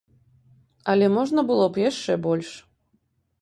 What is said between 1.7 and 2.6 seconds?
б яшчэ больш.